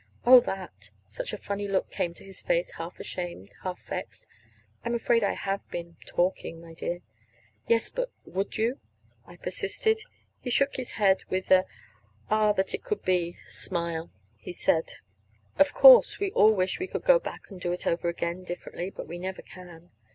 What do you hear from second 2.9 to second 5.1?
ashamed, half vexed. "I'm